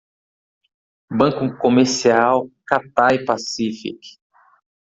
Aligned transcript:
Banco 1.15 1.55
Comercial 1.59 2.49
Cathay 2.65 3.23
Pacific 3.23 3.99